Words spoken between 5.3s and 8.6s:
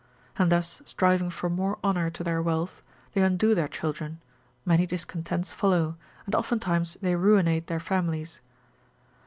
follow, and oftentimes they ruinate their families.